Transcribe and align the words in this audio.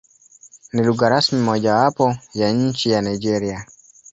Ni 0.73 0.83
lugha 0.83 1.07
rasmi 1.09 1.39
mojawapo 1.41 2.17
ya 2.33 2.51
nchi 2.51 2.89
ya 2.91 3.01
Nigeria. 3.01 3.65